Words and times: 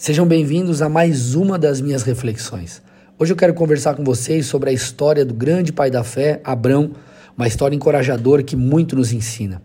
Sejam 0.00 0.26
bem-vindos 0.26 0.80
a 0.80 0.88
mais 0.88 1.34
uma 1.34 1.58
das 1.58 1.78
minhas 1.78 2.04
reflexões. 2.04 2.80
Hoje 3.18 3.34
eu 3.34 3.36
quero 3.36 3.52
conversar 3.52 3.94
com 3.94 4.02
vocês 4.02 4.46
sobre 4.46 4.70
a 4.70 4.72
história 4.72 5.26
do 5.26 5.34
grande 5.34 5.74
pai 5.74 5.90
da 5.90 6.02
fé, 6.02 6.40
Abrão, 6.42 6.92
uma 7.36 7.46
história 7.46 7.76
encorajadora 7.76 8.42
que 8.42 8.56
muito 8.56 8.96
nos 8.96 9.12
ensina. 9.12 9.60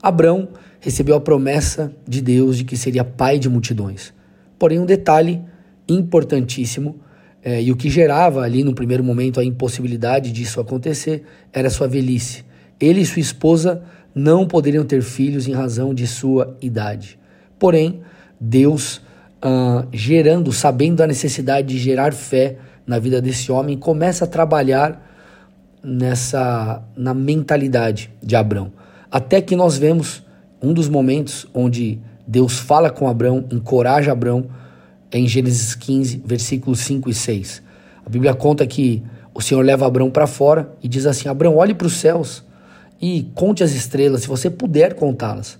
Abrão 0.00 0.50
recebeu 0.78 1.16
a 1.16 1.20
promessa 1.20 1.92
de 2.06 2.22
Deus 2.22 2.58
de 2.58 2.62
que 2.62 2.76
seria 2.76 3.02
pai 3.02 3.36
de 3.36 3.48
multidões. 3.48 4.14
Porém, 4.60 4.78
um 4.78 4.86
detalhe 4.86 5.42
importantíssimo 5.88 7.00
é, 7.42 7.60
e 7.60 7.72
o 7.72 7.76
que 7.76 7.90
gerava 7.90 8.42
ali 8.42 8.62
no 8.62 8.76
primeiro 8.76 9.02
momento 9.02 9.40
a 9.40 9.44
impossibilidade 9.44 10.30
disso 10.30 10.60
acontecer 10.60 11.24
era 11.52 11.68
sua 11.68 11.88
velhice. 11.88 12.44
Ele 12.78 13.00
e 13.00 13.06
sua 13.06 13.18
esposa 13.18 13.82
não 14.14 14.46
poderiam 14.46 14.84
ter 14.84 15.02
filhos 15.02 15.48
em 15.48 15.52
razão 15.52 15.92
de 15.92 16.06
sua 16.06 16.56
idade. 16.62 17.18
Porém, 17.58 18.02
Deus, 18.40 19.02
uh, 19.44 19.86
gerando, 19.92 20.52
sabendo 20.52 20.96
da 20.96 21.06
necessidade 21.06 21.68
de 21.68 21.78
gerar 21.78 22.12
fé 22.12 22.56
na 22.86 22.98
vida 22.98 23.20
desse 23.20 23.52
homem, 23.52 23.76
começa 23.76 24.24
a 24.24 24.28
trabalhar 24.28 25.02
nessa 25.82 26.82
na 26.96 27.12
mentalidade 27.12 28.10
de 28.22 28.34
Abraão. 28.34 28.72
Até 29.10 29.40
que 29.40 29.54
nós 29.54 29.76
vemos 29.76 30.22
um 30.62 30.72
dos 30.72 30.88
momentos 30.88 31.46
onde 31.52 32.00
Deus 32.26 32.58
fala 32.58 32.90
com 32.90 33.06
Abraão, 33.06 33.44
encoraja 33.52 34.12
Abraão, 34.12 34.46
é 35.12 35.18
em 35.18 35.28
Gênesis 35.28 35.74
15, 35.74 36.22
versículos 36.24 36.80
5 36.80 37.10
e 37.10 37.14
6. 37.14 37.62
A 38.04 38.08
Bíblia 38.08 38.34
conta 38.34 38.66
que 38.66 39.02
o 39.34 39.40
Senhor 39.40 39.62
leva 39.62 39.86
Abraão 39.86 40.10
para 40.10 40.26
fora 40.26 40.70
e 40.82 40.88
diz 40.88 41.06
assim: 41.06 41.28
Abraão, 41.28 41.56
olhe 41.56 41.74
para 41.74 41.86
os 41.86 41.94
céus 41.94 42.42
e 43.00 43.30
conte 43.34 43.62
as 43.62 43.72
estrelas, 43.72 44.22
se 44.22 44.28
você 44.28 44.48
puder 44.48 44.94
contá-las. 44.94 45.58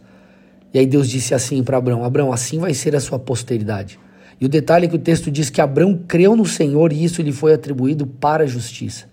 E 0.75 0.81
aí 0.81 0.87
Deus 0.87 1.09
disse 1.09 1.33
assim 1.33 1.63
para 1.63 1.79
Abraão: 1.79 2.05
Abraão, 2.05 2.33
assim 2.33 2.59
vai 2.59 2.75
ser 2.75 2.97
a 2.97 3.01
sua 3.01 3.19
posteridade. 3.19 3.99
E 4.41 4.45
o 4.45 4.49
detalhe 4.49 4.87
é 4.87 4.89
que 4.89 4.97
o 4.97 4.99
texto 4.99 5.31
diz 5.31 5.49
que 5.49 5.61
Abraão 5.61 5.97
creu 6.09 6.35
no 6.35 6.45
Senhor 6.45 6.93
e 6.93 7.05
isso 7.05 7.23
lhe 7.23 7.33
foi 7.33 7.55
atribuído 7.55 8.05
para 8.05 8.43
a 8.43 8.47
justiça. 8.47 9.07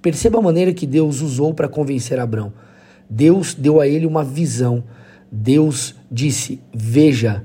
Perceba 0.00 0.38
a 0.38 0.42
maneira 0.42 0.72
que 0.72 0.86
Deus 0.86 1.20
usou 1.20 1.52
para 1.52 1.68
convencer 1.68 2.18
Abraão. 2.18 2.52
Deus 3.08 3.54
deu 3.54 3.78
a 3.78 3.86
ele 3.86 4.06
uma 4.06 4.24
visão. 4.24 4.82
Deus 5.30 5.94
disse: 6.10 6.60
Veja, 6.74 7.44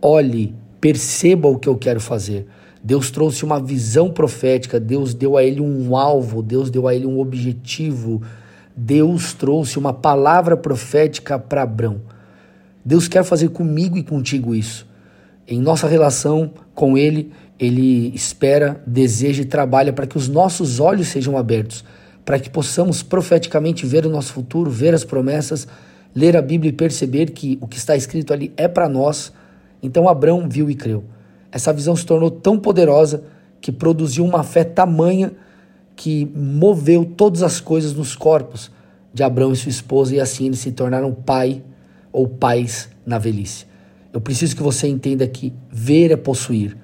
olhe, 0.00 0.54
perceba 0.80 1.48
o 1.48 1.58
que 1.58 1.68
eu 1.68 1.76
quero 1.76 2.00
fazer. 2.00 2.46
Deus 2.84 3.10
trouxe 3.10 3.44
uma 3.44 3.60
visão 3.60 4.10
profética, 4.10 4.78
Deus 4.78 5.12
deu 5.14 5.36
a 5.36 5.44
ele 5.44 5.60
um 5.60 5.96
alvo, 5.96 6.42
Deus 6.42 6.70
deu 6.70 6.88
a 6.88 6.94
ele 6.94 7.06
um 7.06 7.20
objetivo, 7.20 8.22
Deus 8.76 9.34
trouxe 9.34 9.78
uma 9.78 9.92
palavra 9.92 10.56
profética 10.56 11.38
para 11.38 11.62
Abrão. 11.62 12.00
Deus 12.84 13.06
quer 13.06 13.24
fazer 13.24 13.48
comigo 13.48 13.96
e 13.96 14.02
contigo 14.02 14.54
isso. 14.54 14.86
Em 15.46 15.60
nossa 15.60 15.86
relação 15.86 16.52
com 16.74 16.96
Ele, 16.98 17.32
Ele 17.58 18.12
espera, 18.14 18.82
deseja 18.86 19.42
e 19.42 19.46
trabalha 19.46 19.92
para 19.92 20.06
que 20.06 20.16
os 20.16 20.28
nossos 20.28 20.80
olhos 20.80 21.08
sejam 21.08 21.36
abertos, 21.36 21.84
para 22.24 22.38
que 22.38 22.50
possamos 22.50 23.02
profeticamente 23.02 23.86
ver 23.86 24.06
o 24.06 24.10
nosso 24.10 24.32
futuro, 24.32 24.70
ver 24.70 24.94
as 24.94 25.04
promessas, 25.04 25.66
ler 26.14 26.36
a 26.36 26.42
Bíblia 26.42 26.70
e 26.70 26.72
perceber 26.72 27.30
que 27.30 27.58
o 27.60 27.66
que 27.66 27.76
está 27.76 27.96
escrito 27.96 28.32
ali 28.32 28.52
é 28.56 28.68
para 28.68 28.88
nós. 28.88 29.32
Então 29.82 30.08
Abrão 30.08 30.48
viu 30.48 30.70
e 30.70 30.74
creu. 30.74 31.04
Essa 31.50 31.72
visão 31.72 31.94
se 31.94 32.06
tornou 32.06 32.30
tão 32.30 32.58
poderosa 32.58 33.24
que 33.60 33.70
produziu 33.70 34.24
uma 34.24 34.42
fé 34.42 34.64
tamanha 34.64 35.32
que 35.94 36.30
moveu 36.34 37.04
todas 37.04 37.42
as 37.42 37.60
coisas 37.60 37.92
nos 37.94 38.16
corpos 38.16 38.70
de 39.14 39.22
Abraão 39.22 39.52
e 39.52 39.56
sua 39.56 39.70
esposa, 39.70 40.14
e 40.14 40.20
assim 40.20 40.46
eles 40.46 40.58
se 40.58 40.72
tornaram 40.72 41.12
pai 41.12 41.62
ou 42.12 42.28
pais 42.28 42.88
na 43.04 43.18
velhice. 43.18 43.66
Eu 44.12 44.20
preciso 44.20 44.54
que 44.54 44.62
você 44.62 44.86
entenda 44.86 45.26
que 45.26 45.52
ver 45.70 46.10
é 46.10 46.16
possuir. 46.16 46.76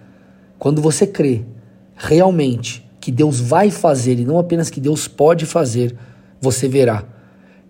Quando 0.58 0.80
você 0.80 1.06
crê 1.06 1.44
realmente 1.94 2.88
que 3.00 3.12
Deus 3.12 3.38
vai 3.40 3.70
fazer 3.70 4.18
e 4.18 4.24
não 4.24 4.38
apenas 4.38 4.70
que 4.70 4.80
Deus 4.80 5.06
pode 5.06 5.44
fazer, 5.44 5.94
você 6.40 6.68
verá. 6.68 7.04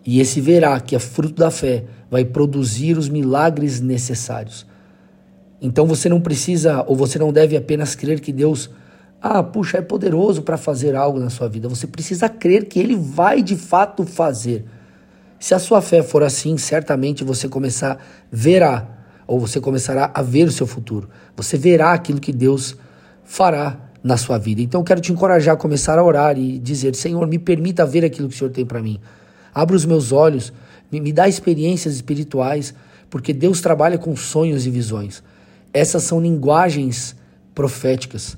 E 0.07 0.21
esse 0.21 0.41
verá, 0.41 0.79
que 0.81 0.95
é 0.95 0.99
fruto 0.99 1.35
da 1.35 1.51
fé, 1.51 1.85
vai 2.11 2.25
produzir 2.25 2.97
os 2.97 3.09
milagres 3.09 3.81
necessários. 3.81 4.67
Então 5.61 5.87
você 5.87 6.09
não 6.09 6.21
precisa 6.21 6.85
ou 6.87 6.95
você 6.95 7.19
não 7.19 7.33
deve 7.33 7.57
apenas 7.57 7.95
crer 7.95 8.21
que 8.21 8.33
Deus 8.33 8.71
ah, 9.21 9.43
puxa, 9.43 9.79
é 9.79 9.83
poderoso 9.83 10.43
para 10.43 10.57
fazer 10.57 10.95
algo 10.95 11.19
na 11.19 11.29
sua 11.29 11.49
vida. 11.49 11.69
Você 11.69 11.87
precisa 11.87 12.29
crer 12.29 12.67
que 12.67 12.79
ele 12.79 12.95
vai 12.95 13.43
de 13.43 13.57
fato 13.57 14.05
fazer. 14.05 14.65
Se 15.39 15.55
a 15.55 15.59
sua 15.59 15.81
fé 15.81 16.03
for 16.03 16.23
assim, 16.23 16.57
certamente 16.57 17.23
você 17.23 17.49
começar 17.49 17.99
verá 18.31 18.87
ou 19.27 19.39
você 19.39 19.61
começará 19.61 20.11
a 20.13 20.23
ver 20.23 20.49
o 20.49 20.53
seu 20.53 20.67
futuro. 20.67 21.09
Você 21.37 21.57
verá 21.57 21.93
aquilo 21.93 22.21
que 22.21 22.33
Deus 22.33 22.77
fará 23.23 23.79
na 24.03 24.17
sua 24.17 24.39
vida. 24.39 24.63
Então 24.63 24.83
quero 24.83 25.01
te 25.01 25.13
encorajar 25.13 25.55
a 25.55 25.59
começar 25.59 25.99
a 25.99 26.05
orar 26.05 26.39
e 26.39 26.59
dizer: 26.59 26.95
Senhor, 26.95 27.27
me 27.27 27.39
permita 27.39 27.87
ver 27.87 28.05
aquilo 28.05 28.29
que 28.29 28.35
o 28.35 28.39
Senhor 28.39 28.51
tem 28.51 28.65
para 28.65 28.83
mim. 28.83 28.99
Abra 29.55 29.77
os 29.77 29.85
meus 29.85 30.13
olhos, 30.13 30.53
me, 30.91 31.01
me 31.01 31.13
dá 31.13 31.29
experiências 31.29 31.95
espirituais, 31.95 32.75
porque 33.11 33.33
Deus 33.33 33.61
trabalha 33.61 33.99
com 33.99 34.17
sonhos 34.17 34.67
e 34.67 34.71
visões. 34.71 35.23
Essas 35.73 36.03
são 36.03 36.21
linguagens 36.21 37.15
proféticas. 37.55 38.37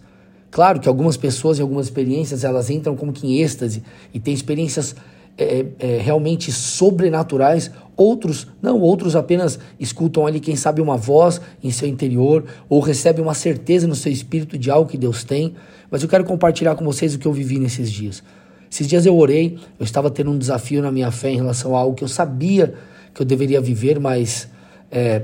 Claro 0.51 0.81
que 0.81 0.89
algumas 0.89 1.17
pessoas 1.17 1.59
em 1.59 1.63
algumas 1.63 1.87
experiências 1.87 2.43
elas 2.43 2.71
entram 2.71 2.97
como 2.97 3.13
que 3.13 3.27
em 3.27 3.41
êxtase 3.41 3.83
e 4.13 4.19
têm 4.19 4.35
experiências 4.35 4.97
é, 5.43 5.67
é, 5.79 5.99
realmente 5.99 6.53
sobrenaturais, 6.53 7.71
outros 7.97 8.47
não, 8.61 8.79
outros 8.81 9.17
apenas 9.17 9.59
escutam 9.79 10.27
ali, 10.27 10.39
quem 10.39 10.55
sabe, 10.55 10.83
uma 10.83 10.97
voz 10.97 11.41
em 11.63 11.71
seu 11.71 11.89
interior 11.89 12.45
ou 12.69 12.81
recebem 12.81 13.23
uma 13.23 13.35
certeza 13.35 13.87
no 13.87 13.95
seu 13.95 14.13
espírito 14.13 14.59
de 14.59 14.71
algo 14.71 14.91
que 14.91 14.99
Deus 14.99 15.25
tem. 15.25 15.55
Mas 15.91 16.03
eu 16.03 16.09
quero 16.09 16.25
compartilhar 16.25 16.75
com 16.75 16.85
vocês 16.85 17.15
o 17.15 17.19
que 17.19 17.27
eu 17.27 17.33
vivi 17.33 17.59
nesses 17.59 17.91
dias. 17.91 18.23
Esses 18.71 18.87
dias 18.87 19.07
eu 19.07 19.17
orei, 19.17 19.59
eu 19.79 19.85
estava 19.85 20.11
tendo 20.11 20.31
um 20.31 20.39
desafio 20.39 20.83
na 20.83 20.93
minha 20.93 21.11
fé 21.11 21.31
em 21.31 21.37
relação 21.37 21.75
a 21.75 21.81
algo 21.81 21.97
que 21.97 22.05
eu 22.05 22.09
sabia 22.09 22.75
que 23.13 23.23
eu 23.23 23.27
deveria 23.27 23.61
viver, 23.61 23.99
mas 23.99 24.49
é, 24.91 25.23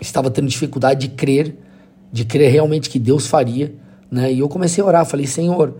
estava 0.00 0.30
tendo 0.30 0.48
dificuldade 0.48 1.08
de 1.08 1.14
crer, 1.14 1.56
de 2.10 2.24
crer 2.24 2.50
realmente 2.50 2.88
que 2.88 2.98
Deus 2.98 3.26
faria. 3.26 3.74
Né? 4.10 4.32
E 4.32 4.38
eu 4.38 4.48
comecei 4.48 4.82
a 4.82 4.86
orar, 4.86 5.04
falei, 5.04 5.26
Senhor, 5.26 5.76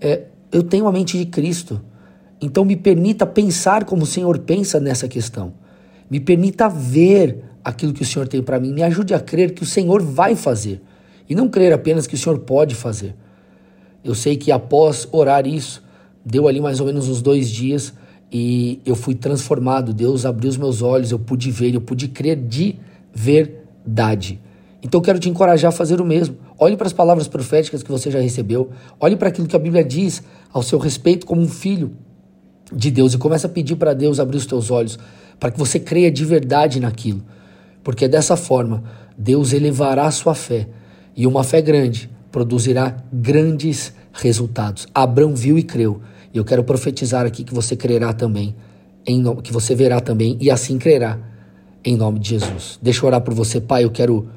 é, 0.00 0.24
eu 0.50 0.62
tenho 0.62 0.86
a 0.86 0.92
mente 0.92 1.16
de 1.16 1.26
Cristo, 1.26 1.80
então 2.40 2.64
me 2.64 2.76
permita 2.76 3.26
pensar 3.26 3.84
como 3.84 4.02
o 4.02 4.06
Senhor 4.06 4.38
pensa 4.38 4.78
nessa 4.78 5.08
questão. 5.08 5.52
Me 6.10 6.20
permita 6.20 6.68
ver 6.68 7.44
aquilo 7.64 7.92
que 7.92 8.02
o 8.02 8.06
Senhor 8.06 8.28
tem 8.28 8.42
para 8.42 8.60
mim. 8.60 8.72
Me 8.72 8.82
ajude 8.82 9.12
a 9.12 9.20
crer 9.20 9.52
que 9.52 9.62
o 9.62 9.66
Senhor 9.66 10.02
vai 10.02 10.34
fazer. 10.34 10.80
E 11.28 11.34
não 11.34 11.48
crer 11.48 11.72
apenas 11.72 12.06
que 12.06 12.14
o 12.14 12.18
Senhor 12.18 12.38
pode 12.38 12.74
fazer. 12.74 13.14
Eu 14.04 14.14
sei 14.14 14.36
que 14.36 14.52
após 14.52 15.06
orar 15.10 15.46
isso, 15.46 15.82
deu 16.24 16.48
ali 16.48 16.60
mais 16.60 16.80
ou 16.80 16.86
menos 16.86 17.08
uns 17.08 17.20
dois 17.20 17.50
dias 17.50 17.92
e 18.32 18.80
eu 18.86 18.94
fui 18.94 19.14
transformado. 19.14 19.92
Deus 19.92 20.24
abriu 20.24 20.48
os 20.48 20.56
meus 20.56 20.80
olhos, 20.80 21.10
eu 21.10 21.18
pude 21.18 21.50
ver, 21.50 21.74
eu 21.74 21.80
pude 21.80 22.08
crer 22.08 22.36
de 22.36 22.76
verdade. 23.12 24.40
Então 24.80 25.00
quero 25.00 25.18
te 25.18 25.28
encorajar 25.28 25.70
a 25.70 25.72
fazer 25.72 26.00
o 26.00 26.04
mesmo. 26.04 26.36
Olhe 26.56 26.76
para 26.76 26.86
as 26.86 26.92
palavras 26.92 27.26
proféticas 27.26 27.82
que 27.82 27.90
você 27.90 28.10
já 28.10 28.20
recebeu. 28.20 28.70
Olhe 29.00 29.16
para 29.16 29.28
aquilo 29.28 29.48
que 29.48 29.56
a 29.56 29.58
Bíblia 29.58 29.84
diz 29.84 30.22
ao 30.52 30.62
seu 30.62 30.78
respeito 30.78 31.26
como 31.26 31.42
um 31.42 31.48
filho 31.48 31.90
de 32.72 32.90
Deus 32.90 33.14
e 33.14 33.18
comece 33.18 33.46
a 33.46 33.48
pedir 33.48 33.76
para 33.76 33.94
Deus 33.94 34.20
abrir 34.20 34.36
os 34.36 34.46
teus 34.46 34.70
olhos 34.70 34.98
para 35.38 35.50
que 35.50 35.58
você 35.58 35.78
creia 35.78 36.10
de 36.10 36.24
verdade 36.24 36.80
naquilo. 36.80 37.22
Porque 37.82 38.08
dessa 38.08 38.36
forma 38.36 38.82
Deus 39.16 39.52
elevará 39.52 40.06
a 40.06 40.10
sua 40.10 40.34
fé 40.34 40.68
e 41.16 41.26
uma 41.26 41.42
fé 41.42 41.60
grande 41.62 42.10
produzirá 42.30 42.96
grandes 43.12 43.92
resultados. 44.12 44.86
Abraão 44.94 45.34
viu 45.34 45.58
e 45.58 45.62
creu. 45.62 46.00
E 46.32 46.36
eu 46.36 46.44
quero 46.44 46.62
profetizar 46.62 47.24
aqui 47.24 47.42
que 47.42 47.54
você 47.54 47.74
crerá 47.74 48.12
também, 48.12 48.54
nome, 49.08 49.40
que 49.42 49.52
você 49.52 49.74
verá 49.74 50.00
também 50.00 50.36
e 50.40 50.50
assim 50.50 50.78
crerá 50.78 51.18
em 51.84 51.96
nome 51.96 52.18
de 52.18 52.30
Jesus. 52.30 52.78
Deixa 52.82 53.02
eu 53.02 53.06
orar 53.06 53.20
por 53.22 53.32
você, 53.32 53.60
Pai. 53.60 53.84
Eu 53.84 53.90
quero 53.90 54.28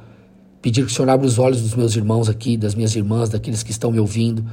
pedir 0.62 0.86
que 0.86 0.91
o 0.91 0.96
Senhor 0.96 1.09
abra 1.09 1.28
os 1.28 1.38
olhos 1.38 1.62
dos 1.62 1.75
meus 1.75 1.96
irmãos 1.96 2.29
aqui, 2.29 2.56
das 2.56 2.76
minhas 2.76 2.96
irmãs, 2.96 3.29
daqueles 3.29 3.61
que 3.61 3.72
estão 3.72 3.91
me 3.91 4.00
ouvindo, 4.00 4.46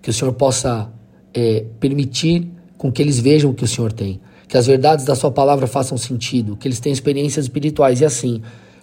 que 0.00 0.08
o 0.08 0.12
Senhor 0.12 0.32
possa 0.32 0.90
é, 1.34 1.66
permitir 1.78 2.50
com 2.80 2.90
que 2.90 3.02
eles 3.02 3.20
vejam 3.20 3.50
o 3.50 3.54
que 3.54 3.62
o 3.62 3.68
Senhor 3.68 3.92
tem, 3.92 4.18
que 4.48 4.56
as 4.56 4.66
verdades 4.66 5.04
da 5.04 5.14
Sua 5.14 5.30
palavra 5.30 5.66
façam 5.66 5.98
sentido, 5.98 6.56
que 6.56 6.66
eles 6.66 6.80
tenham 6.80 6.94
experiências 6.94 7.44
espirituais 7.44 8.00
e 8.00 8.06
assim 8.06 8.40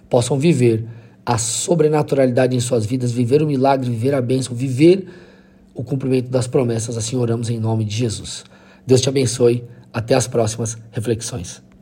possam 0.08 0.38
viver 0.38 0.86
a 1.26 1.36
sobrenaturalidade 1.36 2.54
em 2.54 2.60
suas 2.60 2.86
vidas, 2.86 3.10
viver 3.10 3.42
o 3.42 3.46
milagre, 3.46 3.90
viver 3.90 4.14
a 4.14 4.20
bênção, 4.20 4.54
viver 4.54 5.08
o 5.74 5.82
cumprimento 5.82 6.30
das 6.30 6.46
promessas. 6.46 6.96
Assim 6.96 7.16
oramos 7.16 7.50
em 7.50 7.58
nome 7.58 7.84
de 7.84 7.96
Jesus. 7.96 8.44
Deus 8.86 9.00
te 9.00 9.08
abençoe. 9.08 9.64
Até 9.92 10.14
as 10.14 10.28
próximas 10.28 10.78
reflexões. 10.92 11.67